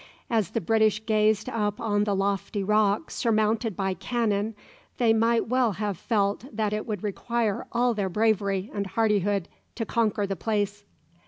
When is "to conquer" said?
9.75-10.25